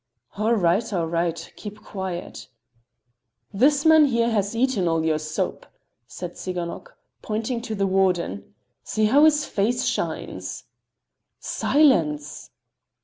"All 0.35 0.55
right, 0.55 0.91
all 0.93 1.05
right! 1.05 1.53
Keep 1.55 1.83
quiet!" 1.83 2.47
"This 3.53 3.85
man 3.85 4.05
here 4.05 4.31
has 4.31 4.55
eaten 4.55 4.87
all 4.87 5.05
your 5.05 5.19
soap," 5.19 5.67
said 6.07 6.33
Tsiganok, 6.37 6.97
pointing 7.21 7.61
to 7.61 7.75
the 7.75 7.85
warden. 7.85 8.55
"See 8.83 9.05
how 9.05 9.25
his 9.25 9.45
face 9.45 9.85
shines." 9.85 10.63
"Silence!" 11.39 12.49